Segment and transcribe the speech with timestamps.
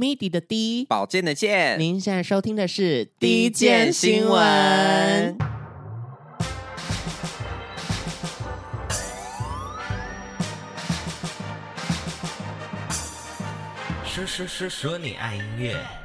[0.00, 1.78] ，MIDI 的 D，宝剑的剑。
[1.78, 5.36] 您现在收听的是 D 健新闻。
[14.06, 15.99] 说说说说你爱音乐。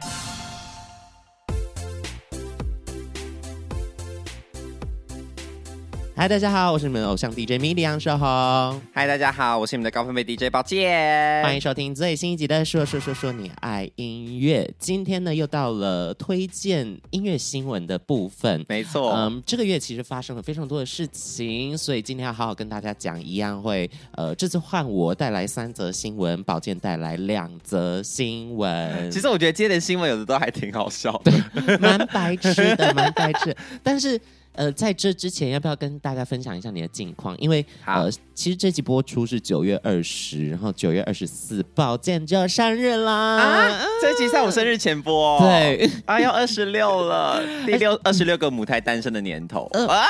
[6.18, 8.82] 嗨，大家好，我是你们的偶像 DJ MIDI 杨世宏。
[8.94, 11.44] 嗨，大家好，我是你们的高分贝 DJ 宝剑。
[11.44, 14.64] 欢迎收听最新一集的《说说说说你爱音乐》。
[14.80, 18.64] 今天呢，又到了推荐音乐新闻的部分。
[18.70, 23.22] 没错，嗯，这个月其实发生了非常多的事情，所以今天要好好跟大家讲。
[23.22, 29.12] 一样会，呃，这次换我带来三则新闻，宝剑带来两则新闻。
[29.12, 34.18] 其实我觉得今天的新闻有的都还挺好笑的，对，蛮白痴的，蛮白痴，但是。
[34.56, 37.36] 呃，在这之前，要不要跟大家分享一下你的近况？
[37.38, 43.14] 因为呃，其实这集播出是九月二十，然后九月二十四，宝剑就要生日啦！
[43.14, 50.08] 啊，这一集在我生日前播，对，啊，要二十六了， 第六二十六个母胎单身的年头，呃、啊，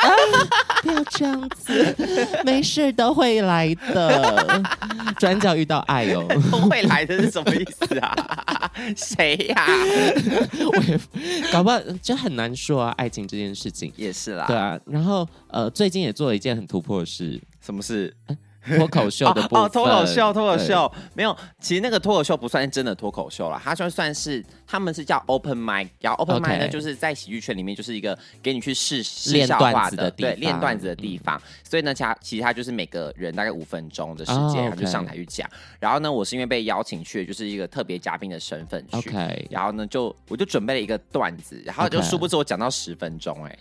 [1.16, 1.96] 这样子，
[2.46, 4.62] 没事都会来的，
[5.18, 8.16] 转角遇到爱哦，都会来的是什么意思啊？
[8.96, 9.68] 谁呀、啊？
[10.72, 11.00] 我也
[11.52, 14.46] 搞不好就很难说啊，爱情这件事情也是啦。
[14.48, 18.14] 对啊，然后呃，最近也做了一件很突破的事，什么事？
[18.78, 19.64] 脱口秀的部分。
[19.64, 21.36] 哦，脱口秀，脱口秀没有。
[21.60, 31.42] 其实那个脱口秀不算是真的脱口秀了，它就算是他们是叫 open mic，然后 open mic 呢就是在喜剧圈里面就是一个给你去试试笑话的，对，练段子的地方。
[31.64, 35.50] 所以呢，其他其实他就是每个人大概五分钟的时间，他就上台去讲。
[35.80, 39.12] 然后呢，我是因为被邀请去，就是一个特别嘉宾的身份去。
[39.50, 43.58] 然后呢，就我就准备了一个段子，然后就殊不知我讲到十分钟，哎，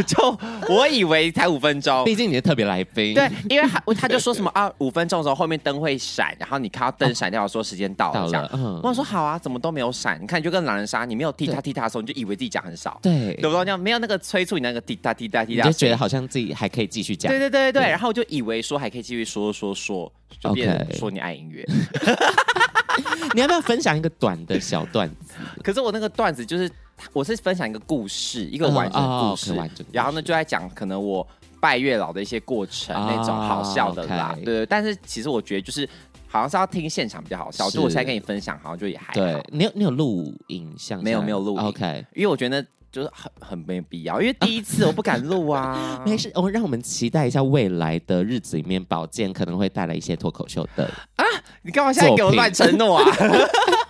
[0.06, 3.14] 就我以为才五分钟，毕竟你是特别来宾。
[3.14, 4.41] 对，因为他他就说什么。
[4.50, 8.48] 啊，五分钟的时候后面灯会闪，然后你看到灯闪掉，说时间到了这样。
[8.52, 10.20] 嗯，我说好啊，怎么都没有闪？
[10.22, 13.76] 你看你就跟狼人杀，你没有踢他踢他的时候，你就以为自己讲很少，对，对不对？
[13.76, 17.30] 没有那个催促你那个踢他踢他踢他，你就觉得好像自己还可以继续讲。
[17.30, 21.66] 对对对对，然后我就以为说还可以继续说说说，就变说你爱音乐。
[23.34, 25.34] 你要不要分享一个短的小段子？
[25.64, 26.70] 可是我那个段子就是
[27.12, 29.54] 我是分享一个故事，一个完整的故事，
[29.90, 31.26] 然后呢就在讲可能我。
[31.62, 34.66] 拜月老的一些过程，那种好笑的啦，对对。
[34.66, 35.88] 但是其实我觉得就是
[36.26, 39.12] 好像是要听现场比较好笑，就我现在跟你分享，好像就也还好。
[39.14, 41.00] 对，你有你有录影像？
[41.00, 41.62] 没有没有录影。
[41.64, 46.02] OK，因为我觉得就是很很没有必要，因为第一次我不敢录啊。
[46.04, 51.24] 没事，我让我们期待一下未来的日子里面，宝剑可能会带来一些脱口秀的啊。
[51.62, 53.04] 你干嘛现在给我乱承诺啊？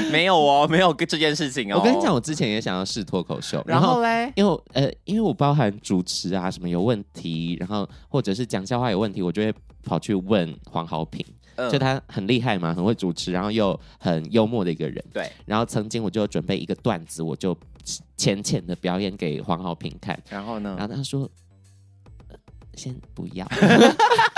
[0.10, 1.78] 没有哦，没有这件事情哦。
[1.78, 11.24] 我跟你讲，我之前也想要试脱口秀，然后嘞，因为呃，因为我包含主持啊什么有问题，然后或者是讲笑话有问题，我就会跑去问黄豪平，
[11.56, 15.04] 嗯、就他很厉害嘛，很会主持，然后又很幽默的一个人。
[15.12, 17.56] 对，然后曾经我就准备一个段子，我就
[18.16, 21.28] 浅浅的表演给黄豪平看，然后呢，然后他说，
[22.28, 22.36] 呃、
[22.74, 23.46] 先不要。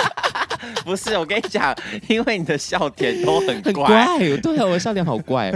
[0.84, 1.75] 不是，我跟你讲，
[2.09, 5.50] 因为你的笑点都很怪，很怪，对啊，我的笑点好怪。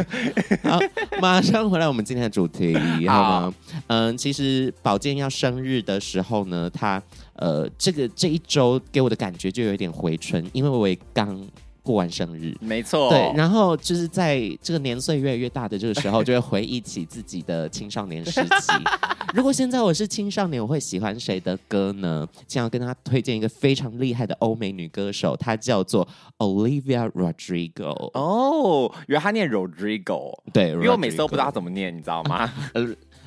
[0.63, 0.79] 好，
[1.21, 2.77] 马上回来我们今天的主题，
[3.09, 3.55] 好吗？
[3.89, 7.03] 嗯，其实宝剑要生日的时候呢，他
[7.37, 11.41] 呃，这个这一周给我的感觉就有一点回春，因为我也刚。
[11.85, 18.73] 过完生日，没错，对，然后就是在这个年岁越来越大的这个时候，就会回忆起自己的青少年时期。
[19.35, 22.27] 如果现在我是青少年，我会喜欢谁的歌呢？
[22.49, 26.09] 想要跟他推荐一个非常厉害的欧美女歌手，她叫做
[26.39, 28.11] Olivia Rodrigo。
[28.15, 32.51] 哦，原来她念 Rodrigo，对，因为我每次都不知道她怎么念，你知道吗？
[32.73, 32.83] 呃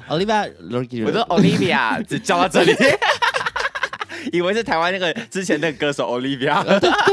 [0.10, 2.74] ，Olivia Rodrigo，我说 Olivia 只教到这里。
[4.32, 6.64] 以为是台湾那个之前那个歌手 Olivia，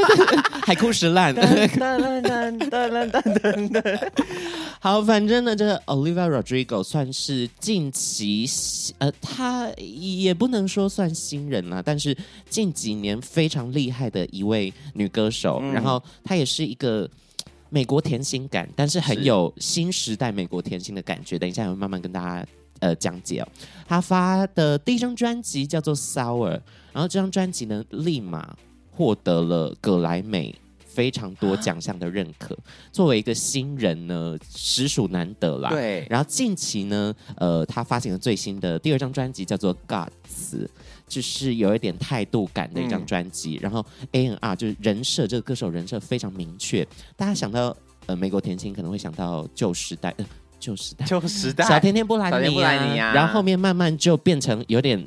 [0.65, 1.35] 海枯石烂。
[4.81, 8.47] 好，反正呢，这个 Olivia Rodrigo 算是近期，
[8.99, 12.15] 呃，他也不能说算新人啦，但是
[12.51, 15.61] 近几年非常厉害的一位女歌手。
[15.63, 17.09] 嗯、然后她也是一个
[17.71, 21.39] 美国甜心感，但是很有新时代美国甜心的感觉。
[21.39, 22.47] 等一下，我会慢慢跟大家
[22.81, 23.49] 呃讲解哦。
[23.89, 26.61] 她发的第一张专辑叫做 Sour。
[26.95, 28.57] 然后这张专辑呢，立马
[28.91, 30.55] 获得了葛莱美
[30.87, 32.57] 非常多奖项的认可。
[32.93, 35.71] 作为一个新人呢，实属难得啦。
[35.71, 36.07] 对。
[36.09, 40.07] 然后近期呢，呃，他发行了最新的第二张专辑，叫做《Gods》，
[41.09, 43.57] 就是有一点态度感的一张专辑。
[43.57, 46.87] 嗯、然后 A N R 就是人设，这个歌手人设非常明确。
[47.17, 47.77] 大家想到
[48.07, 50.25] 呃美国甜心，可能会想到旧时代，呃
[50.61, 53.13] 旧时代，旧时代，小甜甜布兰妮，小甜甜布兰妮啊。
[53.13, 55.05] 然后后面慢慢就变成有点。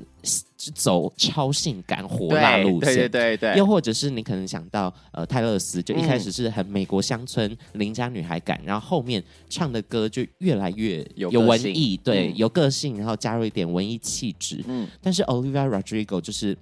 [0.74, 14.64] 走超性感火辣路线，对对对对，又或者是你可能想到呃泰勒斯，就一开始是很美国乡村邻家女孩感，然后后面唱的歌就越来越有文艺，对，有个性，然后加入一点文艺气质。
[14.68, 16.58] 嗯，但是 Olivia Rodrigo 就是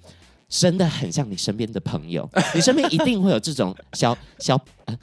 [0.47, 4.59] 真的很像你身边的朋友， 你身边一定会有这种小小。
[4.85, 4.97] 呃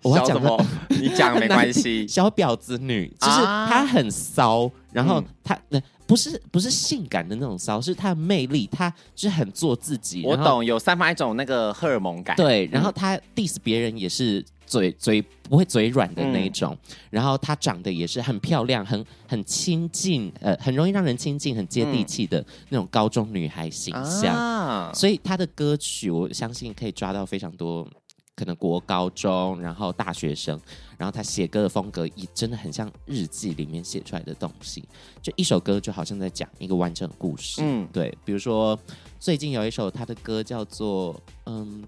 [0.00, 0.66] 我要讲什么？
[0.88, 2.06] 你讲没关系。
[2.08, 10.22] 小婊子女就是她很骚，然后她那、嗯、不是不是性感的那种骚，是她的魅力，她就是很做自己。
[10.24, 12.36] 我懂，有散发一种那个荷尔蒙感。
[12.36, 24.36] 对，然后她 diss 别人也是嘴嘴不会嘴软的那一种，嗯、然后她长得也是很漂亮，很很亲近，呃，很容易让人亲近，很接地气的那种高中女孩形象。
[24.36, 27.88] 啊、所以她的歌曲，我相信可以抓到非常多。
[28.36, 30.60] 可能国高中，然后大学生，
[30.98, 34.82] 然后他写歌的风格也真的很像日记里面写出来的东西，
[35.22, 37.60] 就一首歌就好像在讲一个完整的故事。
[37.62, 38.78] 嗯，对，比如说
[39.20, 41.84] 最近有一首他的歌叫做嗯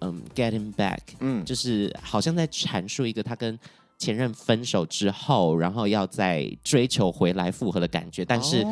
[0.00, 3.58] 嗯 Getting Back，嗯，就是好像在阐述一个他跟
[3.96, 8.66] 前任分手之后，然后要再追求回来复合的感觉，但是。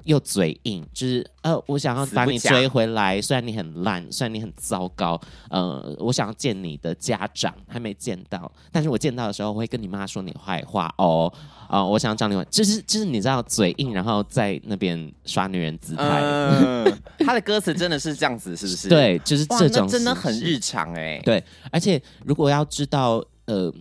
[0.00, 5.20] 哦又嘴硬，就是呃，我想要把你追回来，虽然你很烂，虽然你很糟糕，
[5.50, 11.30] 呃，我想要见你的家长，还没见到，但是我见到的时候，会跟你妈说你坏话哦，
[11.68, 18.88] 啊、呃，我想要找你玩，就是就是你知道嘴硬，然后在那边耍女人姿态，嗯、 他的歌词真的是这样子，是不是？
[18.88, 23.72] 对，就是这种，真的很日常哎、欸，对，而且如果要知道，呃。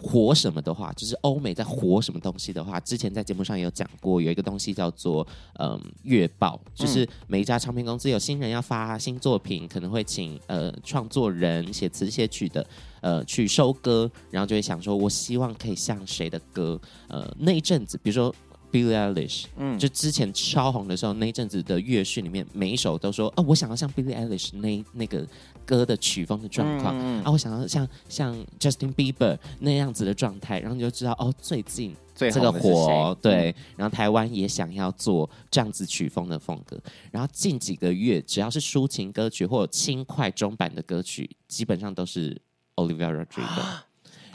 [0.00, 5.26] 火什么的话，就是欧美在火什么东西的话，之前在节目上也有讲过，有一个东西叫做
[5.58, 12.66] 嗯月报，就是每一家唱片公司有新人要发新作品，可能会请呃创作人写词写曲的
[13.00, 18.34] 呃去收歌，然后就会想说，我希望可以像谁的歌，呃那一阵子，比如说。
[18.76, 25.26] Billie Eilish，嗯，就之前超红的时候，那一阵子的乐讯里面，每一首都说，哦，我想要像 Billie Eilish 那那个
[25.64, 36.78] 歌的曲风的状况，嗯、啊，我想要像像 Justin Bieber 那样子的状态，然后你就知道，哦，最近这个火，对，然后台湾也想要做这样子曲风的风格，
[37.10, 42.38] 然后近几个月，只要是抒情歌曲或者轻快中版的歌曲，基本上都是
[42.74, 43.80] Olivia Rodrigo。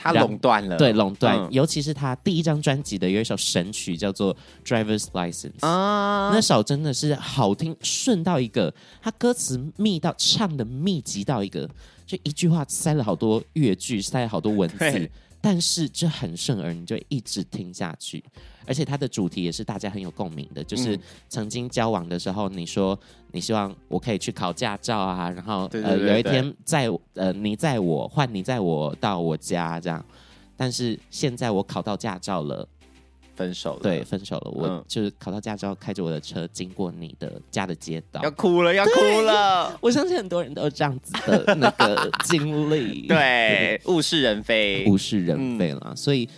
[0.02, 4.34] 他垄断了，对，垄断，嗯、尤其是他第一张专辑的有一首神曲叫做
[4.64, 11.68] 《Driver's License》啊，那首真的是好听顺到一个，他歌词密到唱的密集到一个，
[12.06, 15.10] 就一句话塞了好多乐句，塞了好多文字。
[15.44, 18.22] 但是就很顺耳，你就一直听下去，
[18.66, 20.98] 而且它的主题也是大家很有共鸣的，就是
[21.28, 22.98] 曾经交往的时候，你说
[23.32, 30.04] 你希望我可以去考驾照啊，然后呃有一天在呃你在我换你在我到我家这样，
[30.56, 32.68] 但是现在我考到驾照了。
[33.34, 34.50] 分手了，对，分手了。
[34.50, 39.74] 我就是考到驾照，开着我的车经过你的家的街道，要哭了，要哭了。
[39.80, 45.94] 我相信很多人都有这样子的那个经历， 对，物是人非，物是人非了。
[45.96, 46.28] 所以，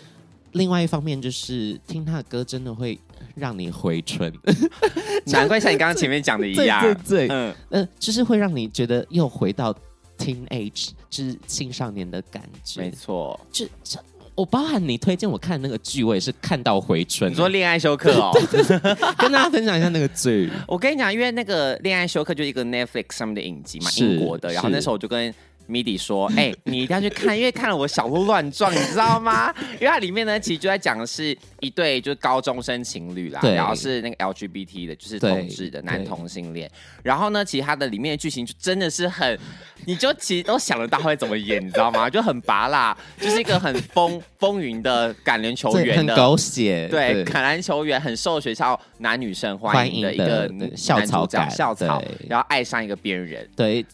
[0.55, 2.99] 另外一方面就是听他的歌，真的会
[3.37, 4.33] 让你回春。
[5.27, 9.75] 难怪像你刚刚前面讲的一样，对对，嗯嗯，就是会让你觉得又回到
[10.19, 12.81] teenage，就是青少年的感觉。
[12.81, 13.99] 没错，就这。
[14.37, 17.31] 我包含你推荐我看那个剧，我也是看到回春。
[17.31, 18.33] 你说恋爱休克哦，
[19.17, 20.51] 跟大家分享一下那个剧。
[20.67, 24.53] 我跟你讲，因为那个恋爱休克就是一个 Netflix 上面的影集嘛，英国的。
[24.53, 25.33] 然后那时候我就跟。
[25.69, 29.53] MIDI 说：“哎、欸， 你一定要去看，因为看了我小鹿乱撞，你知道吗？
[29.81, 36.71] 因为它里面呢，其实就在讲的是一对就是高中生情侣啦，然后是那个 LGBT 的，就是同志的男同性恋。
[37.03, 39.39] 然后呢，其实它的里面的剧情就真的是很，
[39.87, 42.09] 你就其实都想得到会怎么演，你知道吗？
[42.09, 53.85] 就很拔辣，就是一个很风风云的橄榄球员的，很狗血，对，橄榄球员很受学校男女生欢迎的一个校草感，校草，然后爱上一个边人，对。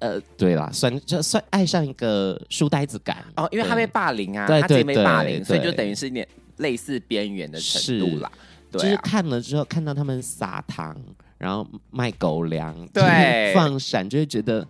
[0.00, 6.26] 呃”呃，对啦，算就算爱上一个书呆子感哦，因为他被霸凌啊，他自己被霸凌，所以就等于是一点
[6.56, 8.30] 类似边缘的程度啦。
[8.70, 10.96] 对，就是看了之后，看到他们撒糖，
[11.38, 14.66] 然后卖狗粮，对，放闪，就会觉得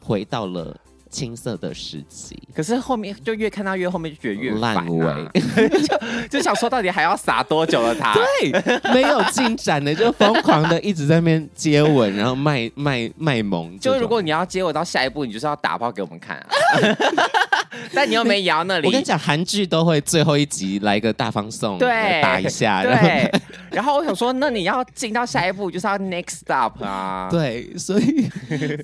[0.00, 0.76] 回到了。
[1.14, 5.96] 青涩的时期，可是后面就越看到越后面就觉得越烂尾，烂尾就
[6.28, 8.12] 就想说到底还要撒多久了他？
[8.18, 13.78] 对，没有进展的，就疯狂的一直在那边接吻，然后卖卖卖萌。
[13.78, 16.48] 就如果你要接吻到下一步，你就是要打包给我们看啊。
[17.94, 18.86] 但你又没摇那里。
[18.86, 23.30] 我跟你讲，韩剧都会最后一集来一个大放送，对，打一下，对。
[23.70, 27.28] 然后， 然后我想说，那你要进到下一步，就是要 next stop 啊。
[27.32, 28.28] 对，所以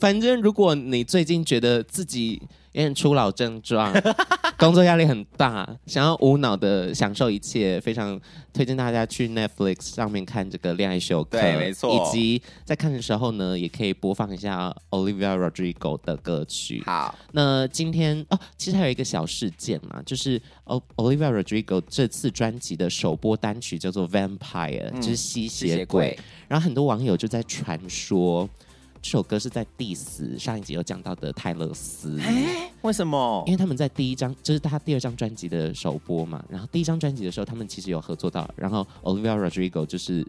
[0.01, 2.41] 反正如果你最近觉得自己
[2.73, 3.93] 有点初老症状，
[4.57, 8.19] 工作压力很大，想要无脑的享受一切，非常
[8.53, 11.93] 推荐大家去 Netflix 上面看这个恋爱修课，对，没错。
[11.93, 16.81] 以及在看的时候呢，也可以播放一下 Olivia Rodrigo 的歌曲。
[16.87, 20.41] 好，那今天哦，其实还有一个小事件嘛，就是
[20.95, 26.17] Olivia Rodrigo 这次专辑的首播单曲叫做 Vampire，就是吸血鬼。
[26.47, 28.49] 然后很多网友就在传说。
[29.03, 33.43] 这首歌是在 diss 上一集有讲到的泰勒斯，哎，为什么？
[33.47, 36.45] 因为他们在第一张，这、就是他第二张专辑的首播嘛。
[36.51, 40.27] 然后第一张专辑的时候，他们其实有合作到，然后 Olivia Rodrigo 就是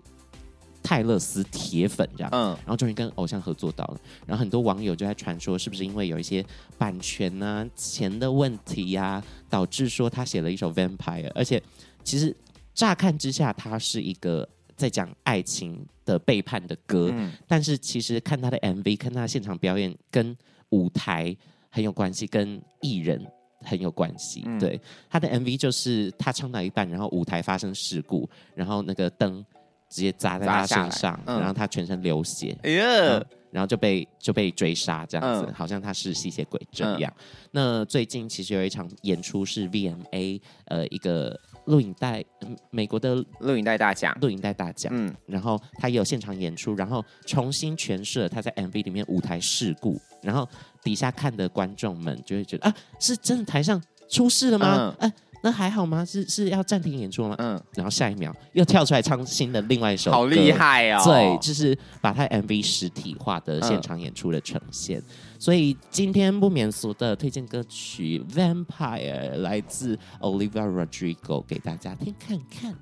[0.81, 3.99] 泰勒斯铁粉这样，嗯，然后终于跟偶像合作到了。
[4.25, 6.43] 然后很多网友就在传说，是不是因为有一些
[6.77, 11.61] 版权啊、钱的问题呀、啊，导致说他写了一首 Vampire，而且
[12.05, 12.33] 其实
[12.73, 14.47] 乍看之下，他是一个。
[14.81, 20.35] 在讲爱情的背叛的歌，嗯、但是其实看他的 MV，看他的现场表演，跟
[20.69, 21.37] 舞台
[21.69, 23.23] 很有关系，跟艺人
[23.61, 24.41] 很有关系。
[24.47, 29.45] 嗯、对，他的 MV 就是他唱到一半，然后舞台发生事故，然后那个灯
[29.87, 37.13] 直接砸在他身上，嗯、然后他全身流血，哎呀、嗯，然后就被就被追杀，这样子，嗯、好像他是吸血鬼这样。
[37.15, 41.39] 嗯、那最近其实有一场演出是 VMA，呃，一个。
[41.65, 42.23] 录影带，
[42.69, 44.91] 美国的录影带大奖，录影带大奖。
[44.95, 50.47] 嗯，然后他也有现场演出，然后重新诠释了他在 MV 里面舞台事故，然后
[50.83, 54.95] 底下看的观众们就会觉得啊，是真的台上出事了吗？
[54.99, 55.13] 嗯、啊。
[55.41, 56.05] 那还好吗？
[56.05, 57.35] 是是要暂停演出吗？
[57.39, 61.01] 嗯，然后下一秒又跳出来唱新的另外一首歌，好厉害哦！
[61.03, 64.99] 对，就是把他 MV 实体化的现场演出的呈现。
[64.99, 65.03] 嗯、
[65.39, 72.75] 所以今天不免俗的推荐歌曲《Vampire》来自 Olivia Rodrigo 给大家听看看。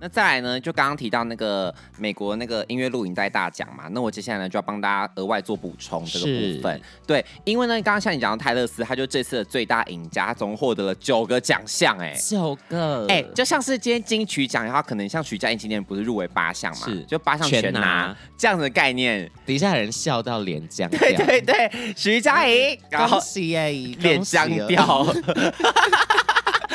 [0.00, 0.60] 那再来呢？
[0.60, 6.80] 就刚刚提到那个美国那个音乐录影带大奖嘛，那我接下来呢就要帮大家额外做补充这个部分。
[7.06, 19.28] 对，因为呢，刚刚像你讲的泰勒斯，他就这次的最大赢家，他总共获得了九个奖项，哎，九个，哎，就像是今天金曲奖的话，可能像徐佳莹今年不是入围八项嘛，是，就八项全拿，这样子的概念。
[19.44, 25.06] 底下人笑到脸僵掉， 对对对，徐佳莹，恭喜哎，脸僵掉。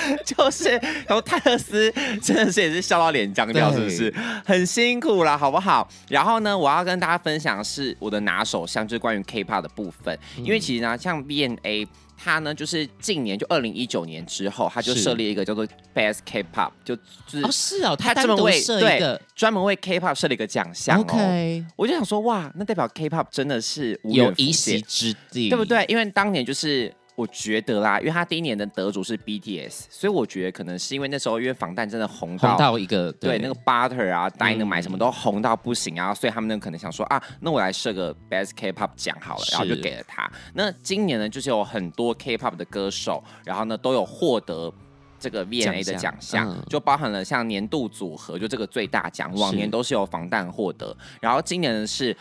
[0.26, 0.70] 就是，
[1.08, 1.92] 然后泰勒斯
[2.22, 4.14] 真的是也是笑到脸僵掉，是不是？
[4.46, 5.88] 很辛苦了，好不好？
[6.10, 10.18] 然后呢，我要跟大家分享的是我的拿手项，就是关于 K-pop 的部分。
[10.38, 21.00] 嗯、因为其实呢，像 BNA，他呢就是近年就二零一九年之后，他就设立一个叫做 Best K-pop，就就是哦是哦，它专门为对专门为 K-pop 设了一个奖项。
[21.00, 25.86] OK，我就想说哇，那代表 K-pop 真的是有一席之地，对不对？
[25.88, 26.94] 因为当年就是。
[27.16, 33.40] 我觉得啦，因为他第一年的得主是 BTS，所以我觉得可能是因为那时候因为防弹真的红到，红到一个对，对。
[33.40, 40.28] 那个 Butter 啊，Dynamite 什么都红到不行啊，嗯、所以他们呢可能想说啊，那我来设个 Best K-pop 奖好了，然后就给了他。
[40.56, 44.74] 那今年呢，就是有很多 K-pop 的歌手，然后呢都有获得
[45.20, 52.18] 这个 VMA 的奖项，嗯、就包含了像年度组合，就这个最大奖，往年都是由防弹获得，然后今年呢是。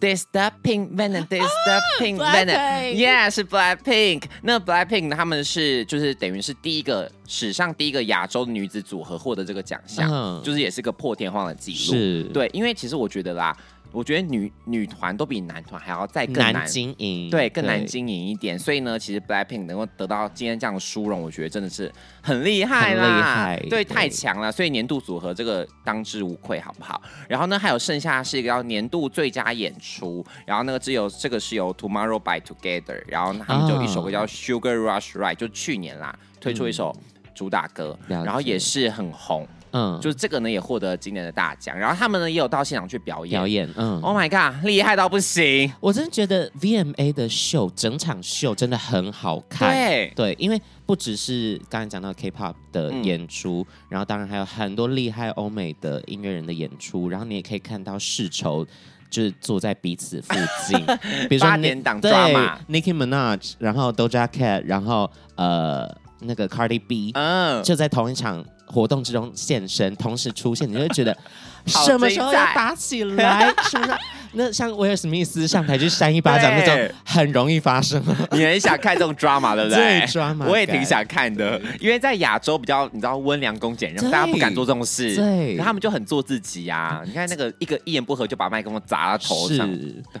[0.00, 4.24] This the pink Venom, this the pink Venom，yeah 是 Black Pink。
[4.42, 11.78] 那 Black Pink 他们是就是等于是第一个史上第一个亚洲女子组合获得这个奖项，嗯、就是也是个破天荒的记录。
[11.78, 13.56] 是对，因为其实我觉得啦。
[13.90, 18.58] 我觉得女女团都比男团还要再更难，难经营，对，更难经营一点。
[18.58, 21.90] 所以呢，其实 Blackpink 能够得到今天这样的殊荣，我觉得真的是
[22.20, 24.52] 很厉害啦，厉害，对，对太强了。
[24.52, 27.00] 所以年度组合这个当之无愧，好不好？
[27.28, 36.94] 然后呢，还有剩下是一个叫年度最佳演出，然后那个只有这个是由 Tomorrow by Together，然后他们就有一首歌叫 Sugar Rush Right，就去年啦推出一首
[37.34, 39.46] 主打歌，嗯、然后也是很红。
[39.78, 43.38] 嗯，就是这个呢，也获得了今年的大奖，然后他们呢也有到现场去表演。
[43.38, 45.72] 表演，嗯，Oh my god，厉害到不行！
[45.78, 49.70] 我真的觉得 VMA 的秀，整场秀真的很好看。
[49.70, 58.66] 对对，因为不只是刚才讲到 K-pop 的演出，嗯、然后当然还有很多厉害欧美的音乐人的演出，然后你也可以看到世仇
[59.08, 60.34] 就是坐在彼此附
[60.66, 60.78] 近，
[61.28, 65.88] 比如说八点档抓马，Nicki Minaj，然后 Doja Cat，然后呃
[66.20, 68.44] 那个 Cardi B，嗯，就在同一场。
[68.68, 71.16] 活动之中现身，同时出现，你就会觉得
[71.66, 73.52] 什么时候要打起来？
[73.70, 73.98] 是不是？
[74.32, 78.02] 那像威尔史密斯上台去扇一巴掌那种，很容易发生。
[78.32, 80.00] 你很想看这种 drama，对不对？
[80.00, 87.02] 对，drama，我也挺想看的，因为在亚洲比较，你知道温良恭俭让，大家不敢做这种事，对，他们就很做自己呀。
[87.06, 89.68] 你看那个一个一言不合就把麦克风砸到头上，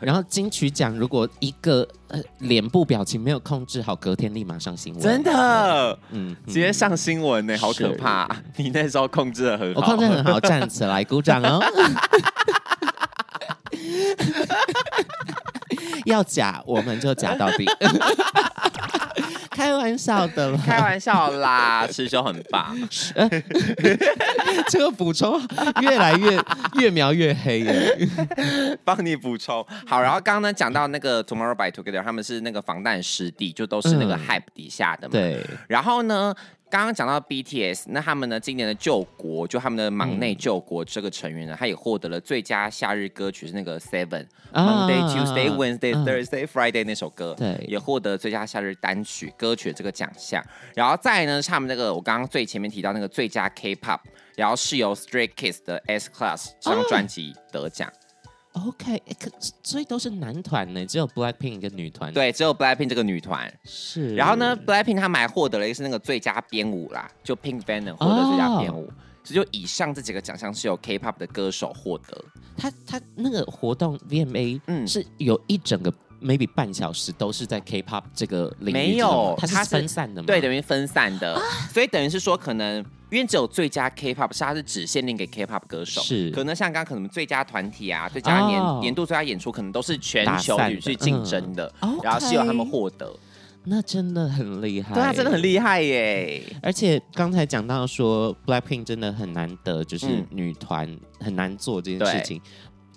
[0.00, 8.28] 然后金曲奖如果一个呃脸部表情没有控制好，隔天立马上新闻，真的，嗯，直接上新闻呢，好可怕。
[8.56, 11.60] 你那时候控制的很好，我控制很好，站起来鼓掌哦。
[16.06, 17.66] 要假我们就假到底。
[19.50, 22.76] 开玩笑的啦，开玩笑啦，师兄很棒。
[24.70, 25.40] 这个补充
[25.80, 26.40] 越来越
[26.74, 28.08] 越描越黑耶，
[28.84, 30.00] 帮你补充好。
[30.00, 35.12] 然后刚刚呢讲到那个 Tomorrow by Together，他们是那个防弹师弟，就都是那个 Hype 底下的嘛。
[35.12, 35.44] 嗯、对。
[35.66, 36.32] 然后呢？
[36.70, 38.38] 刚刚讲到 BTS，那他们呢？
[38.38, 50.44] 今年的救国，就他们的忙内救国这个成员呢，嗯、他也获得了最佳夏日歌曲，是那个 Seven、啊、Monday、Tuesday、Wednesday、啊、Thursday、Friday 那首歌，对，也获得最佳夏日单曲歌曲这个奖项。
[50.74, 54.00] 然后再呢，是他们那个我刚刚最前面提到那个最佳 K-pop，
[54.36, 57.88] 然后是由 Stray Kids 的 S Class 这张专辑得奖。
[57.88, 58.07] 啊
[58.52, 59.30] OK，可
[59.62, 62.12] 所以都是男团呢，只有 Blackpink 一个女团。
[62.12, 64.14] 对，只有 Blackpink 这个女团是。
[64.16, 68.90] 然后呢，Blackpink 他们还获得了一个是那个最佳编舞啦，就 Pink Venom 获得最佳编舞。
[69.22, 69.44] 这、oh.
[69.44, 72.24] 就以上这几个奖项是由 K-pop 的歌手获得。
[72.56, 80.26] 他他那个活动 VMA 嗯是有一整个 maybe 半小时都是在 K-pop 这个领域，没有，它是分散的嘛？
[80.26, 82.84] 对，等于分散的，啊、所以等于是说可能。
[83.10, 86.30] 因为只有最佳 K-pop，是它是只限定给 K-pop 歌手，是。
[86.30, 93.06] 可能像刚刚可能最佳团体啊，最佳年、oh, 年度最佳演出，可能都是全球去竞争的，嗯、然后是由他们获得。
[93.06, 93.18] Okay,
[93.64, 96.42] 那真的很厉害，对啊，真的很厉害耶！
[96.62, 102.42] 而且刚才讲到说，Blackpink 真的很难得，就是女团很难做这件事情，嗯、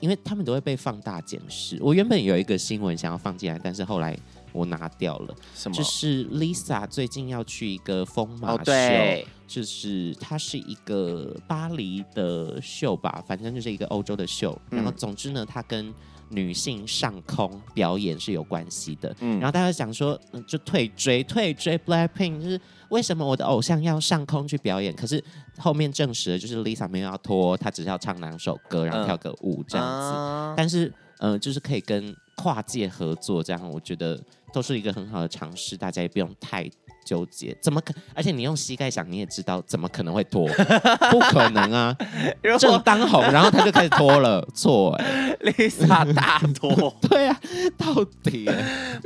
[0.02, 1.78] 因为他们都会被放大检视。
[1.82, 4.18] 我原本有一个新闻想要放进来，但是后来。
[4.54, 5.76] 我拿掉了，什么？
[5.76, 14.60] 就是 Lisa 最近要去一个疯马秀，哦、对，就是它是一个巴黎的秀吧，反正就是一个欧洲的秀。
[14.72, 15.94] 嗯、然后总之呢，它跟
[16.30, 19.14] 女性上空表演是有关系的。
[19.20, 24.96] 嗯，然后大家想说，就退追退追 Blackpink，就是为什么我的偶像要上空去表演？
[24.96, 25.22] 可是
[25.58, 30.16] 后面证实了，就是 Lisa 没有要脱，她只是要唱两首歌，然后跳个舞这样子。
[30.16, 34.18] 嗯、但是，呃，就是可以跟跨界合作，这样我觉得。
[34.54, 36.70] 都是一个很好的尝试，大家也不用太
[37.06, 37.56] 纠结。
[37.62, 37.94] 怎么可？
[38.14, 40.48] 而且你用膝盖想，你也知道怎么可能会脱？
[41.12, 41.96] 不可能啊！
[42.60, 46.94] 正当红，然后他就开始脱了，错 哎，Lisa 大脱。
[47.10, 47.40] 对啊，
[47.78, 48.50] 到底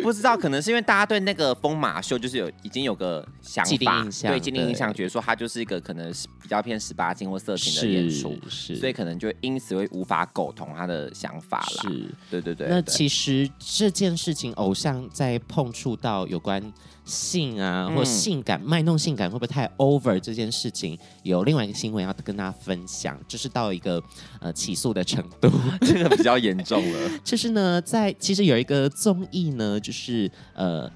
[0.04, 11.92] 不知道，可能是因为大家对那个疯马秀就是有已经有个想法，既定印象，对既定印象，觉得说他就是一个可能是比较偏十八禁或色情的演出，是，所以可能就因此会无法苟同他的想法了。
[11.92, 12.68] 是，对对对。
[12.68, 24.02] 那其实这件事情，偶像在碰触到有关性啊，或性感卖弄性感会不会太 over 这件事情，有另外一个新闻要跟大家分享，就是到一个
[24.40, 25.50] 呃起诉的程度，
[25.82, 27.20] 这个比较严重了。
[27.24, 30.92] 就是呢，在其实有一个综艺呢，就是呃，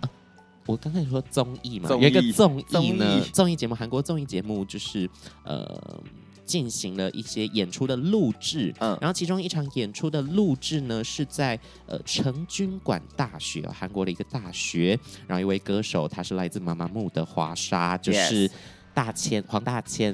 [0.66, 5.10] 我刚才说综艺嘛，有一个综艺呢，综艺节目，韩国综艺节目就是
[5.44, 6.02] 呃。
[6.50, 18.50] 进行了一些演出的录制，嗯，然后其中一场演出的录制呢，是在呃成均馆大学，韩国的一个大学，然后一位歌手，他是来自妈妈木的华沙，就是
[18.96, 20.12] 大千黄大千，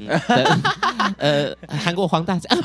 [1.18, 2.62] 呃，韩国黄大千，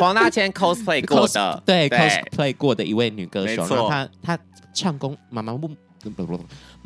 [0.00, 4.38] 黄大千 cosplay 过的，对，对 cosplay 过的一位女歌手，然后她她
[4.74, 5.70] 唱功妈妈木。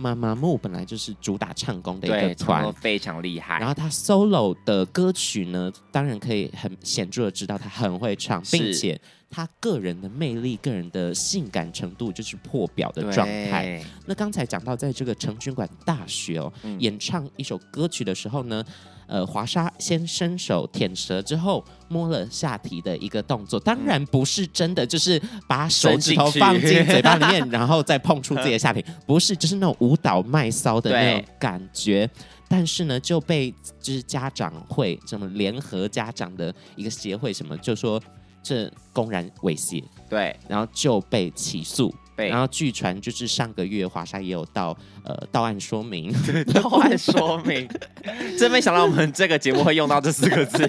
[0.01, 3.59] 妈妈木本来就是主打唱功的一个团，非常厉害。
[3.59, 8.99] 然后他 solo 的歌曲呢，当然可以很显著的知道他很会唱，并且
[9.31, 13.83] 他个人的魅力、个人的性感程度就是破表的状态。
[14.07, 18.65] 那刚才讲到，在这个成均馆大学哦，嗯、演唱一首歌曲的时候呢。
[19.13, 32.09] 呃，华莎先伸手舔舌之后摸了下体的一个动作，当然不是真的，就是把手指头放进嘴巴里面，然后再碰触自己的下体， 不是，就是那种舞蹈卖骚的那种感觉。
[32.47, 38.01] 但是呢，就被就是家长会什么联合家长的一个协会什么，就说
[38.43, 41.95] 这公然猥亵，对，然后就被起诉。
[42.17, 47.67] 对然后据传就是上个月华沙也有到呃到案说明，对，到案说明，
[48.39, 50.69] 真没想到我们这个节目会用到这四个字，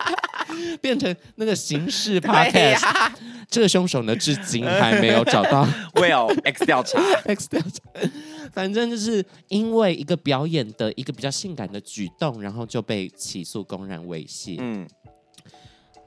[0.80, 2.82] 变成那个刑事 podcast。
[2.82, 3.14] 呀。
[3.50, 8.10] 这个凶手呢，至今还没有找到，Well X 调查，X 调查，
[8.52, 14.56] 反正就是因为一个表演的一个比较性感的举动，然后就被起诉公然猥亵。
[14.60, 14.86] 嗯。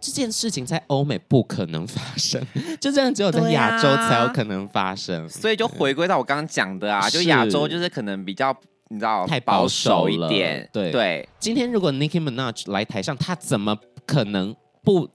[0.02, 2.42] 这件事情在欧美不可能发生，
[2.82, 8.54] 就这样只有在亚洲才有可能发生，啊、所以就回归到我刚刚讲的啊，就亚洲就是可能比较
[8.90, 10.92] 你知道太保守一点，对对。
[10.92, 15.08] 对今天如果 Nicki Minaj 来台上，他怎么可能不？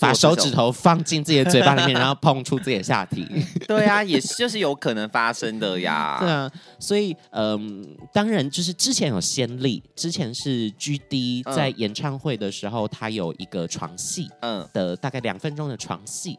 [0.00, 3.26] 把手指头放进自己的嘴巴里面，然后碰触自己的下体。
[3.66, 6.18] 对啊，也是就是有可能发生的呀。
[6.20, 7.56] 对啊，所以嗯、
[7.98, 16.38] 呃，当然就是之前有先例，之前是 GD 在演唱会的时候，他有一个床戏，嗯，的大概两分钟的床戏，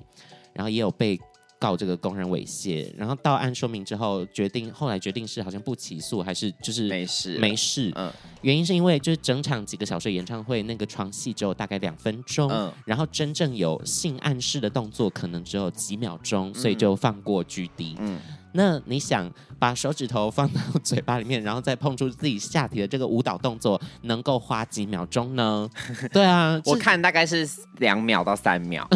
[0.53, 1.19] 然后也有被
[1.59, 7.91] 告这个工人猥亵，然后到案说明之后，决定后来决定是好像不起诉，还是就是没事没事。
[7.95, 17.95] 嗯，原因是因为就是整场几个小时演唱会那个床戏只有大概两分钟，嗯，然后真正有性暗示的动作可能只有几秒钟，所以就放过 GD。
[17.99, 18.19] 嗯。
[18.53, 19.29] 那你想
[19.59, 25.69] 把手指头放到嘴巴里面，然后再碰触自己下体的这个舞蹈动作，能够花几秒钟呢？
[26.11, 28.87] 对啊，我看大概是两秒到三秒，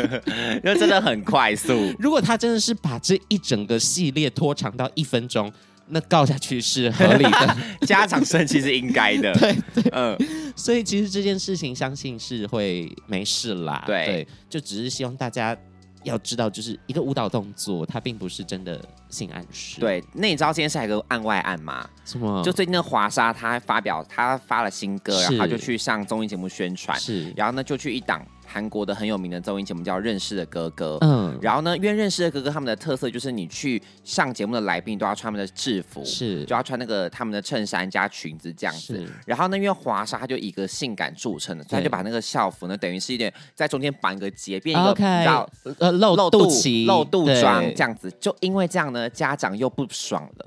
[0.62, 1.92] 因为真的很快速。
[1.98, 5.52] 如果他真的是把这一整个系列拖长到一分钟，
[5.88, 9.32] 那告下去是合理的， 家长生气是应该的。
[9.34, 10.16] 对对，嗯，
[10.54, 13.82] 所以其实这件事情相信是会没事啦。
[13.86, 15.56] 对，对，就只是希望大家。
[16.04, 19.80] 要知道，就是一个舞蹈动作，它并不是真的性暗示。
[19.80, 21.88] 对，那你知道今天是还有个案外案吗？
[22.04, 22.42] 什么？
[22.42, 28.24] 就最近的华莎，她发表，她发了新歌，然后她就去上综艺节目宣传，是，然后呢就去一档。
[28.52, 39.08] 韩国的很有名的综艺节目叫《认识的哥哥》，嗯，然后呢，因为《认识的哥哥》他们的特色就是你去上节目的来宾都要穿他们的制服，是，就要穿那个他们的衬衫加裙子这样子。
[39.24, 48.12] 然后呢，因为华莎她就以一个性感著称的，所以他就把那个校服呢，等于是一点在中间绑一个结，变一个比较呃露露肚脐、露肚装这样子。
[48.18, 50.46] 就因为这样呢，家长又不爽了，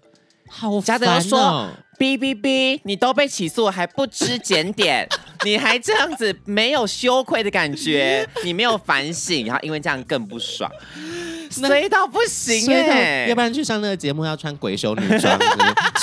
[0.54, 1.70] 好家长又说。
[2.00, 2.82] 哔哔哔！
[2.84, 5.08] 你都被起诉还不知检点，
[5.46, 10.70] 你还这样子没有羞愧的感觉，你没有反省，然后因为这样更不爽，
[11.52, 13.28] 衰到不行哎！
[13.30, 15.40] 要不然去上那个节目要穿鬼修女装，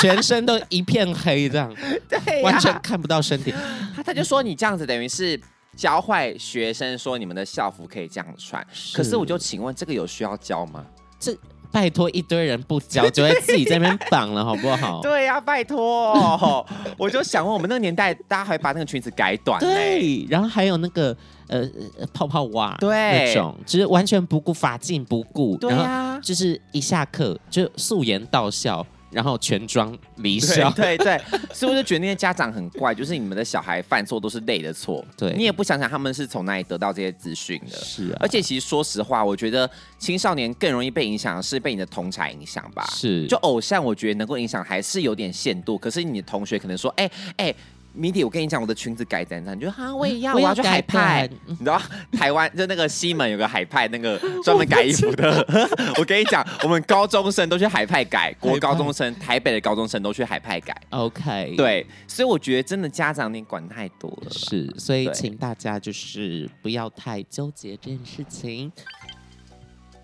[0.00, 1.74] 全身都一片黑这样，
[2.08, 3.52] 对，完全看不到身体。
[3.94, 5.38] 他他就说你这样子等于是
[5.76, 10.86] 教坏学生，说你们的校服可以这样穿，可是我就请问这个有需要教吗？
[11.18, 11.36] 这。
[11.72, 15.00] 拜托一堆人不教，就会自己在那边绑了，好不好？
[15.04, 16.66] 对呀、啊，拜托、哦。
[16.98, 21.16] 我就想问，我们那个年代，大家还把那个裙子改短，对，然后还有那个
[21.48, 21.68] 呃
[22.12, 22.90] 泡泡袜，对，
[23.26, 28.84] 那种就是完全不顾法禁不顾，对啊，就是一下课就素颜到校。
[29.10, 38.16] 然后全装离校，对对，对，所以我就觉得那些家长很怪，就是你们的小孩犯错都是累的错，对，你也不想想他们是从哪里得到这些资讯的，是啊。
[38.20, 39.68] 而且其实说实话，我觉得
[39.98, 43.26] 青少年更容易被影响的是被你的同才影响吧，是。
[43.26, 47.54] 就偶像，我觉得能够影响还是有点限度，可是你的同学可能说，哎哎。
[47.92, 49.56] 米迪，我跟你讲，我的裙子改怎样？
[49.56, 51.28] 你觉得哈，我也要，我要去海派。
[51.46, 51.80] 你知道
[52.12, 55.44] 台湾就那个西门有个海派，那个专门改衣服的。
[55.48, 60.76] 我， 我跟你讲，我们高中生都去海派改，国高中生，台北的高中生都去海派改。
[60.90, 64.30] OK，对，所以我觉得真的家长你管太多了。
[64.30, 68.70] 是，所以请大家就是不要太纠结这件事情。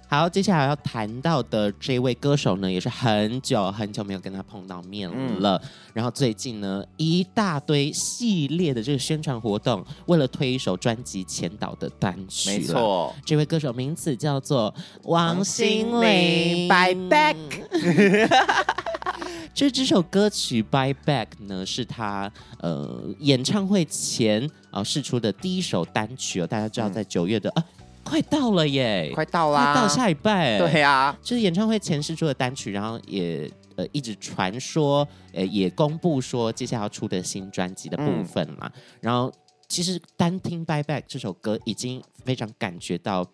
[0.08, 5.60] 好，接下来要谈到的这位歌手呢，也是很久很久没有跟他碰到面了。
[5.62, 12.50] 嗯、然后最近呢，一大堆系列的这个宣传活动，为了推一首专辑前导的单曲。
[12.50, 16.68] 没错，这位歌手名字叫做王心凌。
[16.68, 17.36] Bye Back。
[19.52, 26.46] 这这首歌曲 Bye Back 呢，是他呃演唱会前啊释、呃、出的第一首单曲哦。
[26.46, 27.64] 大家知道，在九月的、嗯、啊。
[28.06, 29.10] 快到了耶！
[29.12, 29.74] 快到啦！
[29.74, 30.56] 到下一拜。
[30.58, 38.70] 对呀、啊，就是演唱会前十出的单曲，然后也呃一直传说，呃也公布说接下来要出的新专辑的部分嘛。
[38.72, 39.32] 嗯、然后
[39.68, 43.26] 其实单听《Bye Back》这首歌，已经非常感觉到，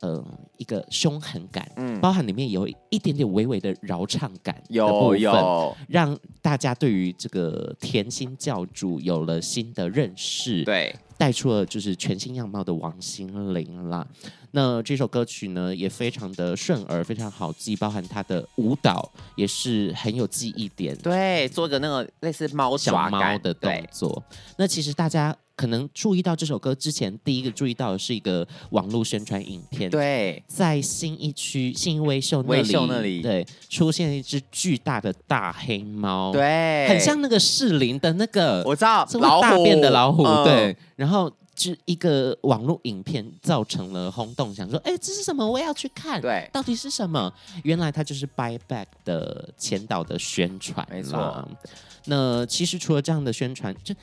[0.00, 0.24] 呃
[0.56, 10.64] 一个凶狠感，嗯，包含里面有一点点微微的饶唱感的部分，有有让大家对于这个甜心教主有了新的认识。
[10.64, 10.94] 对。
[11.18, 14.06] 带出了就是全新样貌的王心凌啦。
[14.52, 20.96] 那这首歌曲呢，也非常的顺耳，非常好记，包含他的舞蹈也是很有记忆点。
[20.98, 24.22] 对，做个那个类似猫小猫的动作。
[24.56, 29.90] 那其实大家可能注意到这首歌之前，第一个注意到的是一个网络宣传影片。
[29.90, 36.30] 对，在新一区新一威秀那里，威秀那里，对，出现了一只巨大的大黑猫。
[36.30, 39.04] 对，很像那个士林的那个，我知道，
[39.42, 40.22] 大便的老虎。
[40.22, 40.76] 老虎对。
[40.94, 45.44] 然后就一个网络影片造成了轰动，想说，哎，这是什么？
[45.44, 46.20] 我也要去看。
[46.20, 47.32] 对，到底是什么？
[47.64, 50.86] 原来它就是《Bye Back》的前导的宣传。
[50.88, 51.48] 没错。
[52.04, 53.94] 那其实除了这样的宣传，就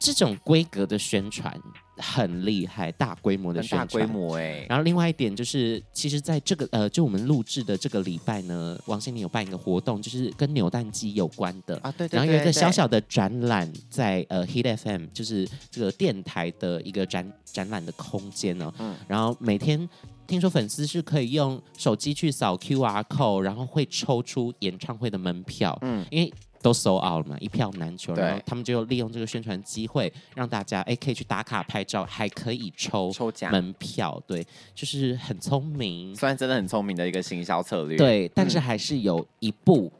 [0.00, 1.56] 这种规格的宣传。
[2.02, 4.66] 很厉害，大规模的宣传，大规模哎、欸。
[4.70, 18.74] 然后另外一点就是，其实在这个呃，就我们录制的这个礼拜呢，王心凌有办一个活动，就是跟扭蛋机有关的啊，对，对，对，对，然后有一个小小的展览在呃 Hit FM，就是这个电台的一个展展览的空间呢、哦。
[18.78, 18.96] 嗯。
[19.06, 19.86] 然后每天
[20.26, 25.78] 听说粉丝是可以用手机去扫 QR code，然后会抽出演唱会的门票。
[25.82, 26.06] 嗯。
[26.10, 26.32] 因为
[26.62, 28.14] 都 sold out 了嘛，一票难求。
[28.14, 34.22] 然后他们就利用这个宣传机会，让大家哎可以去打卡拍照，还可以抽抽奖门票。
[34.26, 36.14] 对，就是很聪明。
[36.14, 39.90] 虽然真的很聪明的一个行销策略，对，但是还是有一步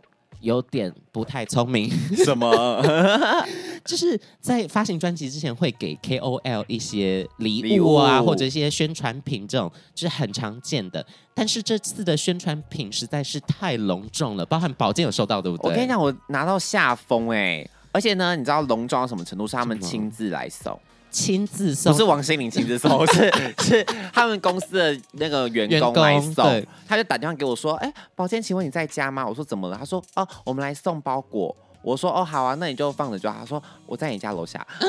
[0.41, 1.91] 有点不太聪明。
[2.17, 2.83] 什么？
[3.85, 11.05] 就是在发行专辑之前会给 KOL 一些礼物啊，物或者一些宣传品，这种就是很常见的。
[11.35, 15.71] 但是这次的宣传品实在是太隆重了，包含宝剑有收到，对不对？
[15.71, 19.47] 我跟你讲，我拿到下风哎，而且呢，你知道隆重到什么程度？
[19.47, 20.79] 是他们亲自来送，
[21.11, 26.67] 亲自送，不是王心凌亲自送， 是是他们公司的那个员工来送。
[26.89, 33.39] 他就打电话给我说：“哎，宝剑，请问你在家吗？”我说：“怎么了？”他说：“哦，我们来送包裹。”我说哦好啊，那你就放着就好。
[33.41, 34.59] 他说我在你家楼下。
[34.59, 34.85] 啊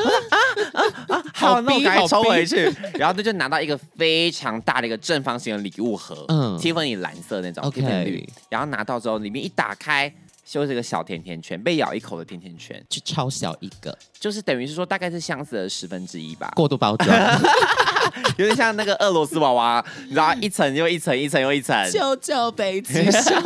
[1.08, 1.24] 啊啊！
[1.34, 2.70] 好，那我赶紧抽回去。
[2.96, 7.72] 然后他就拿到一个非常大的一个正方形的礼物盒，嗯，Tiffany 蓝色那种
[8.04, 8.28] 绿。
[8.50, 10.14] 然后拿到之后，里面一打开，
[10.52, 17.10] 就是一个小甜甜圈，被咬一口的甜甜圈，就超小一个，就是等于是说大概是箱子的十分之一吧，过度包装，
[18.38, 23.42] 有点像那个俄罗斯娃娃，你知道一层又一层，一层又一层，救救北极熊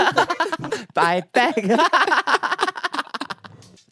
[0.95, 1.79] ，Bye back。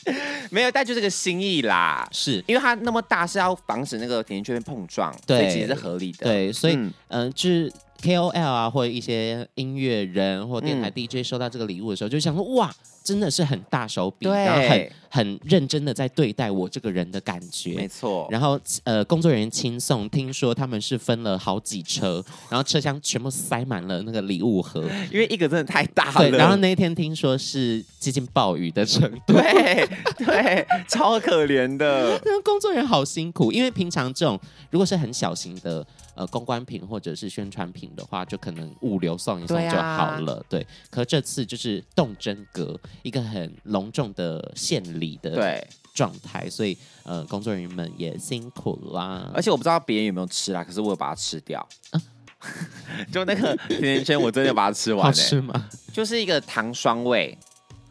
[0.50, 2.44] 没有，但就是个心意啦，是。
[2.46, 6.26] 因为它那么大，是要防止那个甜甜圈碰撞，对，所以其实是合理的。
[6.26, 7.72] 对，所以嗯、呃，就是
[8.04, 12.70] KOL 啊，或者一些音乐人或电台 DJ 收到这个礼物的时候，嗯、就想说哇。
[13.04, 18.26] 真的是很大手笔，对然后很很认真的在对待我这个人的感觉，没错。
[18.32, 26.30] 然后呃，工作人员亲送，听说他们是分了好几车， 然后车厢全部塞满了那个礼物盒，因为一个真的太大了。
[26.30, 29.86] 对，然后那一天听说是接近暴雨的程度，对
[30.20, 32.18] 对，超可怜的。
[32.24, 34.40] 那工作人员好辛苦，因为平常这种
[34.72, 40.44] 如果是很小型的呃公关品或者是宣传品的话，就可能物流送一送就好了。
[40.48, 42.80] 对，可这次就是动真格。
[43.02, 49.32] 一个很隆重的献礼的对状态，所以呃，工作人员们也辛苦啦。
[49.34, 51.68] 而且我不知道别人有没有吃啦，可是我有把它吃掉。
[51.92, 52.02] 啊、
[53.12, 55.06] 就那个甜甜圈，我真的有把它吃完、欸。
[55.06, 55.70] 好吃吗？
[55.92, 57.38] 就是一个糖霜味，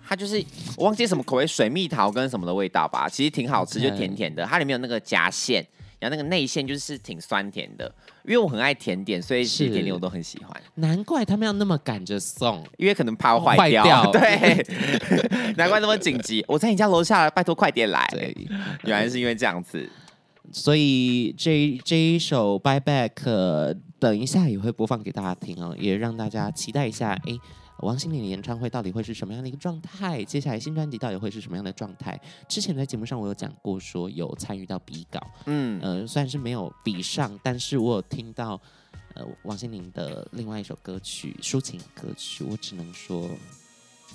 [0.06, 0.44] 它就是
[0.76, 3.08] 我忘记什么口味，水蜜桃跟什么的味道吧。
[3.08, 3.90] 其实挺好吃，Okay.
[3.90, 4.44] 就甜甜的。
[4.44, 5.66] 它里面有那个夹馅。
[5.98, 10.62] 然后那个内馅就是挺酸甜的，因为我很爱甜点，所以其实甜点我都很喜欢。
[10.76, 13.82] 难怪他们要那么赶着送，因为可能怕坏掉。
[13.82, 14.66] 掉 对，
[15.56, 16.44] 难怪那么紧急。
[16.46, 18.06] 我在你家楼下，拜托快点来。
[18.12, 18.34] 对，
[18.84, 19.88] 原来是因为这样子。
[20.52, 23.10] 所以这这一首《Buy Back》
[23.98, 27.12] 等一下也会播放给大家听哦，也让大家期待一下。
[27.26, 27.38] 哎。
[27.82, 30.24] 王心凌的演唱会到底会是什么样的一个状态？
[30.24, 32.18] 接下来新专辑到底会是什么样的状态？
[32.48, 38.60] 之前在节目上我有讲过，说有参与到比稿，嗯，呃，虽然是没有比上，但是我有听到，
[39.14, 43.28] 呃，王心凌的另外一首歌曲抒情歌曲，我只能说。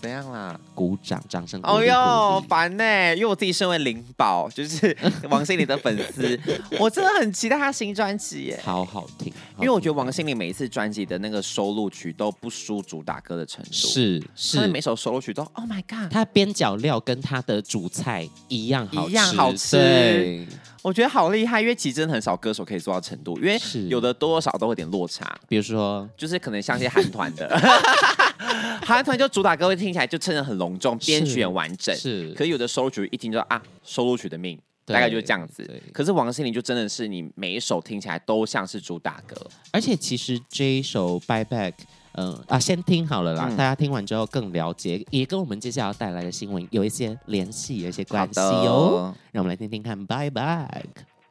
[0.02, 0.60] 怎样啦？
[0.76, 1.60] 鼓掌，掌声！
[1.64, 4.96] 哦哟，烦呢，因为我自己身为灵宝， 就是
[5.30, 6.40] 王心凌的粉丝，
[6.80, 9.34] 我真的很期待她新专辑耶，好好听。
[9.58, 19.78] 因为我觉得王心凌每一次专辑的那个收录曲都不输主打歌的程度，是是，是每首收录曲都，Oh my God，她边角料跟她的主菜一样好吃，一样好吃。
[19.78, 20.48] 对
[20.84, 25.38] 我觉得好厉害，因为其实真的很少歌手可以做到程度，因为有的多多少少都有点落差。
[25.50, 27.50] 比如说，就是可能像一些韩团的。
[28.86, 31.96] 韩团就主打歌会听起来就真的很隆重，编曲很完整。
[31.96, 35.70] 是，可是有的收录曲一听就啊，收录曲的命，大概就是这样子。
[35.94, 39.36] 可是王心凌就真的是你每一首听起来都像是主打歌，
[39.72, 41.72] 而且其实这一首《Buy Back》，
[42.14, 49.14] 嗯啊，先听好了啦，嗯、大家听完之后更了解，也跟我们接下来要带来的新闻有一些联系，有一些关系哦。
[49.14, 50.70] 的让我们来听听看，《Buy Back》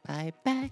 [0.07, 0.71] ，Buy Back。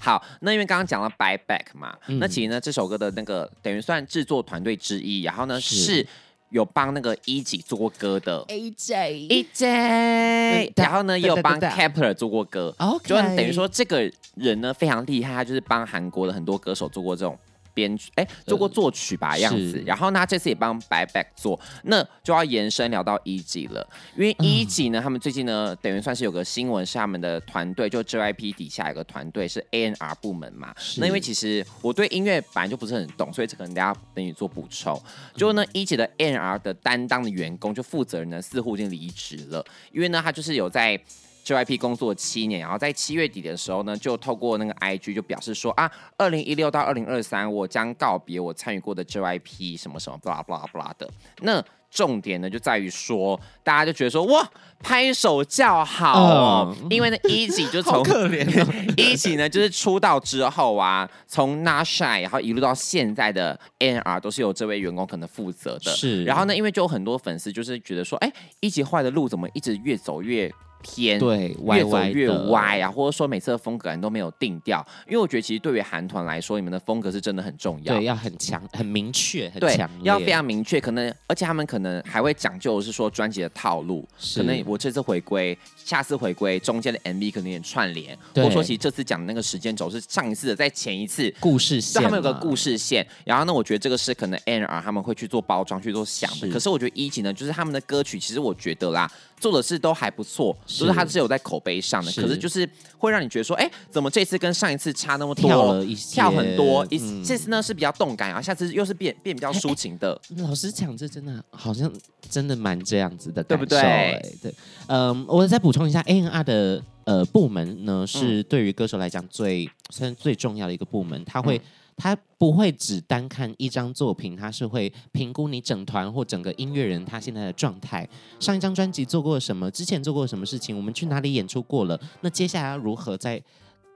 [0.00, 6.06] 好，那因为刚刚讲了 Buy Back 嘛，嗯、那其实呢，这首歌的那个等于算制作团队之一，然后呢是，是
[6.50, 8.44] 有帮那个 E.G 做过歌的。
[8.46, 17.38] AJ，AJ，然后呢也有帮 Kepler 做过歌，OK，就等于说这个人呢非常厉害，他就是帮韩国的很多歌手做过这种。
[17.78, 30.74] 编曲哎，做过作曲吧样子，然后呢，这次也帮 Buy Back 做，那就要延伸聊到一级了，因为一级呢，他们最近呢，等于算是有个新闻，是他们的团队，就 JYP 底下有个团队是 A&R 部门嘛。
[30.96, 35.00] 那因为其实我对音乐本来就不是很懂，所以这可能大家等于做补充。
[35.36, 41.00] 就呢一级的 A&R 的担当的员工就负责人呢，似乎已经离职了，因为呢，他就是有在。
[41.48, 51.08] JYP 工作七年，然后在七月底的时候呢，就透过那个 IG 就表示说啊，二零一六到二零二三，我将告别我参与过的 JYP 什么什么，巴拉巴拉巴拉的。
[51.40, 54.46] 那重点呢就在于说，大家就觉得说哇，
[54.80, 58.46] 拍手叫好哦，嗯、因为呢一级就从可怜
[58.96, 66.24] 一级呢就是出道之后啊，从 Not Shy 然后一路到现在的 NR 都是由这位员工可能负责的，是。
[66.24, 74.84] 然后呢，因为就有很多粉丝就是觉得说，哎，一级坏的路怎么一直越走越偏，对，越走越歪啊，或者说每次的风格都没有定调。
[75.08, 80.80] 因为我觉得其实对于韩团来说，你们的风格是真的很重要，对，要很强、很明确、很强，要非常明确。
[80.80, 93.06] 可能而且他们可能还会讲究的是说专辑的套路，可能我这次回归，下次回归，中间的 MV 可能有点串联，或者说其实这次讲的那个时间轴是上一次的在前一次故事线，他们有个故事线。
[93.24, 96.48] 然后呢，我觉得这个是可能 N R 他们会去做包装、去做想的。
[96.50, 99.10] 可是我觉得一级呢，就是他们的歌曲，其实我觉得啦。
[99.40, 105.48] 做的事都还不错，是就是他是有在口碑上的，是可是就是会让你觉得说，哎，怎么这次跟上一次差那么多？
[105.48, 106.84] 跳了一，跳很多。
[106.90, 110.20] 一、嗯、这次呢是比较动感然后，下次又是变变比较抒情的。
[110.38, 111.88] 老师讲，这真的好像
[112.28, 114.36] 真的蛮这样子的感受，对不对？
[114.42, 114.54] 对，
[114.86, 121.58] 嗯，我再补充一下，A&R 的呃部门呢，是对于歌手来讲最算最重要的一个部门，他会。
[121.58, 121.62] 嗯
[122.00, 128.08] 他不会只单看一张作品，他是会评估你整团或整个音乐人他现在的状态。
[128.38, 129.68] 上一张专辑做过什么？
[129.72, 130.76] 之前做过什么事情？
[130.76, 132.00] 我们去哪里演出过了？
[132.20, 133.42] 那接下来要如何在？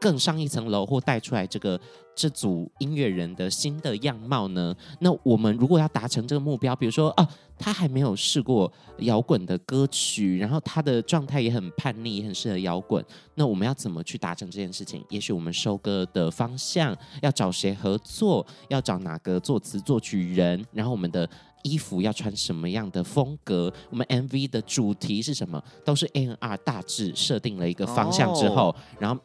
[0.03, 1.81] 更上一层楼，或带出来这个
[2.13, 4.75] 这组音乐人的新的样貌呢？
[4.99, 13.03] 那我们如果要达成这个目标，比如说啊，他还没有试过摇滚的歌曲，然后他的状态也很叛逆，也很适合摇滚。
[13.37, 15.05] 那我们要怎么去达成这件事情？
[15.09, 21.29] 也许我们收歌的方向要找谁合作，要找哪个作词作曲人，然后我们的
[21.63, 29.23] 衣服要穿什么样的风格，我们 MV 的主题是什么，都是 N R 大致设定了一个方向之后，然后。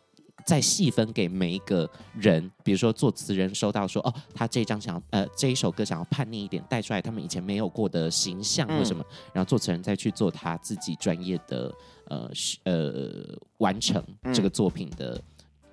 [0.48, 11.74] 再细分给每一个人，比如说作词人收到说，哦，他这一张想要，呃，这一首歌想要叛逆一点，带出来他们以前没有过的形象或什么，嗯、然后作词人再去做他自己专业的，
[12.06, 12.32] 呃，
[12.64, 14.02] 呃，完成
[14.34, 15.16] 这个作品的。
[15.16, 15.24] 嗯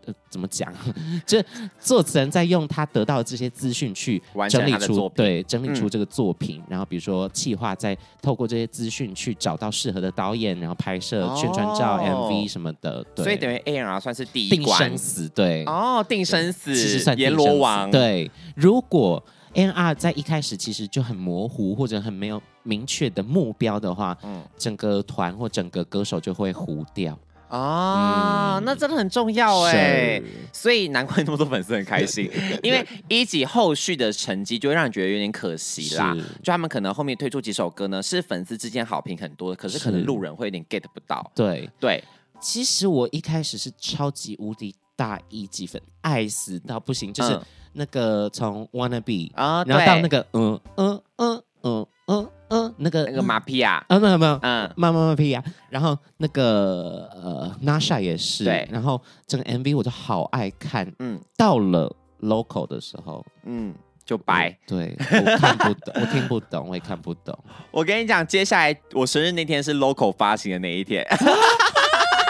[0.07, 0.73] 呃，怎么讲？
[1.27, 1.45] 这
[1.79, 13.05] 作词人在用他得到的这些资讯去整理出对整理出这个作品，嗯、然后比如说企划再透过这些资讯去找到适合的导演，然后拍摄宣传照、哦、MV 什么的。
[13.15, 17.91] 对，所以等于 A&R 算是第一定生死，对哦，定生死，其实算阎罗王。
[17.91, 19.23] 对，如果
[19.55, 27.17] A&R 在一开始其实就很模糊或者很没有明确的目标的话，嗯，整个团或整个歌手就会糊掉。
[27.57, 30.25] 啊，嗯、那真的很重要哎，是。
[30.53, 32.31] 所以难怪那么多粉丝很开心，
[32.63, 36.15] 因为一级后续的成绩就会让你觉得有点可惜啦。
[36.15, 36.23] 是。
[36.43, 41.31] 就他们可能后面推出几首歌呢，是粉丝之间好评很多的，可是可能路人会有点 get 不到。
[41.35, 41.71] 对。
[41.79, 42.03] 对，
[42.41, 47.39] 其实我一开始是超级无敌大一级粉，爱死到不行，就是
[47.75, 51.87] 那个从 Wanna Be 啊，然后到那个嗯嗯嗯嗯嗯。
[52.07, 52.31] 嗯，
[52.79, 67.39] 那个那个马屁呀，嗯没有没有，嗯，马马马屁呀，然后那个呃，Not Shy 也是，对，然后整个 MV 我就好爱看，嗯，到了 Local 的时候，嗯，就白，对，我看不懂， 我听不懂，我也看不懂。
[67.71, 71.07] 我跟你讲，接下来我生日那天是 Local 发行的那一天。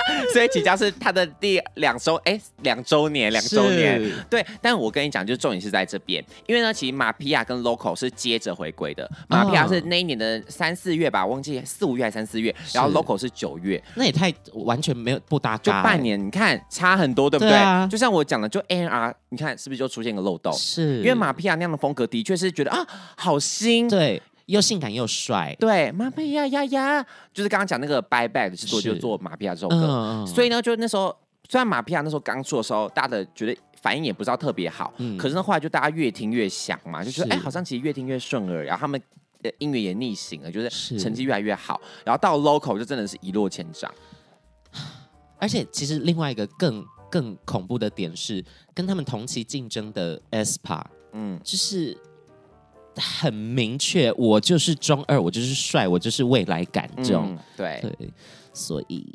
[0.32, 4.44] 所以即将是他的第两周，哎，两周年，两周年，对。
[4.60, 9.10] 但我跟你讲，就是重点是在这边，因为呢，其实马皮亚跟 Local 是接着回归的。
[9.28, 17.88] 马皮亚是那一年的三四月吧，忘记四五月还是三四月，然后 Local 是九月，那也太完全没有不搭嘎，就半年，你看差很多，对不对？
[17.88, 20.52] 就像我讲的，就 N R，你看是不是就出现个漏洞？
[20.52, 22.86] 是因为马皮亚那样的风格，的确是觉得啊，
[23.16, 24.20] 好新，对。
[24.46, 31.16] 又性感又帅，对，马皮亚呀呀，就是刚刚讲那个 Buy Back 是做就做马皮亚这首歌，所以呢，就那时候
[31.48, 39.00] 虽然马皮亚那时候刚出的时候，大家的觉得反应也不知道特别好，嗯，可是呢后来就大家越听越响嘛，就觉得哎，好像其实越听越顺耳，然后他们
[39.40, 40.98] 的音乐也逆行了，就是。
[40.98, 43.90] 成绩越来越好，然后到 Local 就真的是一落千丈，
[45.38, 51.96] 而且其实另外一个更更恐怖的点是，跟他们同期竞争的 aespa，嗯，就是。
[52.96, 57.28] 很明确，我就是中二，我就是帅，我就是未来感这种。
[57.30, 57.80] 嗯、对。
[57.82, 58.10] 对，
[58.52, 59.06] 所以。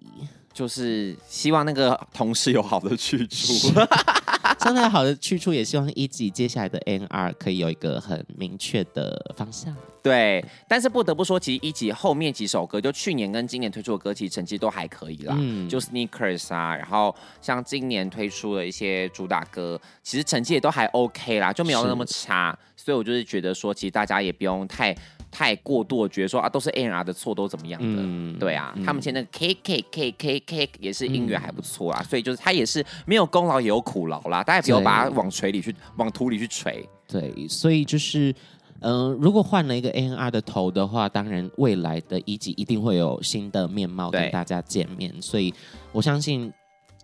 [0.52, 3.72] 就是希望那个同事有好的去处，
[4.60, 9.76] 相对好的去处，也希望一级接下来的 N R 可以有一个很明确的方向。
[10.02, 15.36] 对，但是不得不说，其实一级后面几首歌，就去年跟今年推出的歌，其实成绩都还可以啦。
[15.38, 22.58] 嗯，就 Sneakers 啊，然后像今年推出的一些主打歌，其实成绩也都还 OK 啦，就没有那么差。
[22.78, 24.95] 所以我就是觉得说，其实大家也不用太
[25.32, 28.02] 太过度的觉得说啊，都是 A N R 的错，都怎么样的？
[28.02, 36.88] 嗯、对啊，嗯、他们现在那个 K K K K K 也是音乐还不错啊，嗯、所以就是他也是没有功劳也有苦劳啦，大家不要把它往锤里去，往土里去锤。
[37.08, 38.34] 对，所以就是。
[38.82, 45.54] 嗯、呃，如果换了一个 ANR 的头的话，当然未来的一集一定会有新的面貌跟大家见面，所以
[45.92, 46.50] 我相信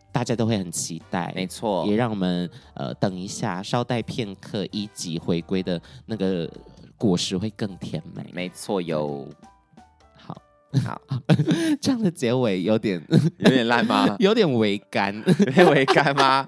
[0.09, 1.33] 大家都会很期待。
[1.35, 6.49] 没错，也让我们呃等一下，稍待片刻，一集回归的那个
[6.97, 8.25] 果实会更甜美。
[8.33, 9.29] 没错，有
[10.17, 10.35] 好
[10.83, 11.01] 好
[11.81, 13.01] 这样的结尾有点
[13.39, 14.15] 有点烂吗？
[14.19, 16.45] 有点微干，有点微干吗？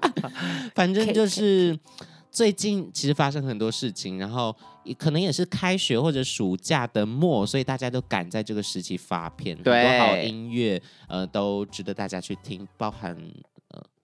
[0.74, 1.78] 反正就是。
[2.30, 4.54] 最近其实发生很多事情，然后
[4.98, 13.57] 可能也是开学或者暑假的末，所以大家都赶在这个时期发片，对很多好音乐呃都值得大家去听，包含呃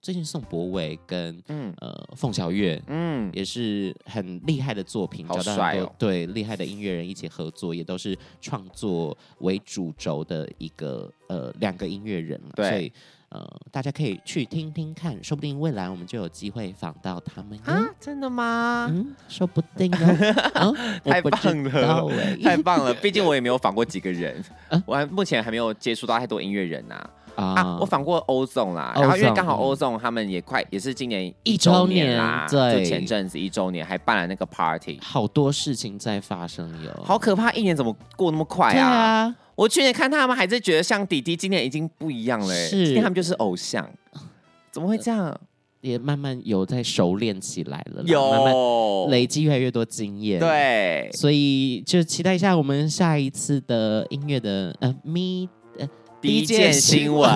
[0.05, 12.69] 最近宋博伟跟嗯呃凤小岳嗯也是很厉害的作品，好找到很多、哦、对厉害的音乐人一起合作，也都是创作为主轴的一个呃两个音乐人，对。
[12.69, 12.93] 所以
[13.29, 17.83] 呃，大家可以去听听看，说不定未来我们就有机会访到他们啊！
[17.99, 18.87] 真的吗？
[18.93, 20.53] 嗯，说不 定哦。
[20.53, 21.31] 啊、太棒
[21.63, 22.11] 了，
[22.43, 22.93] 太棒了！
[22.93, 24.39] 毕竟我也没有访过几个人，
[24.69, 27.09] 啊、我还目前还没有接触到太多音乐人呐、啊。
[27.35, 37.51] 啊，我访过欧总啦，然后因为刚好欧总他们也快也是今年一周年啦，对，就前阵子一周年还办了那个 party，好多事情在发生哟，好可怕！
[37.51, 39.35] 一年怎么过那么快啊？
[39.55, 43.89] 我去年看他们还是觉得像弟弟，今年已经不一样了，是，今天他们就是偶像，
[44.71, 45.37] 怎么会这样？
[45.81, 48.53] 也慢慢有在熟练起来了，有慢慢
[49.11, 55.47] 累积越来越多经验，对，所以就期待一下我们下一次的音乐的呃咪。
[56.25, 57.29] 第一件新闻，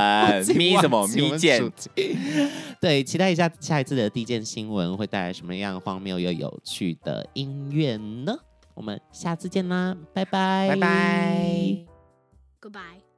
[0.55, 1.71] 咪什么咪件？
[2.81, 8.35] 对，期待一下下一次的第一件新闻会带来什么样荒谬又有趣的音乐呢？
[8.73, 11.85] 我们下次见啦，拜拜，拜拜
[12.61, 13.08] ，Goodbye。